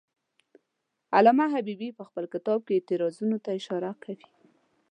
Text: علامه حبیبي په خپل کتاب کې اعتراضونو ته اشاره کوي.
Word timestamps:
علامه 1.15 1.45
حبیبي 1.53 1.89
په 1.97 2.03
خپل 2.09 2.25
کتاب 2.33 2.59
کې 2.65 2.73
اعتراضونو 2.75 3.37
ته 3.43 3.49
اشاره 3.59 3.91
کوي. 4.03 4.27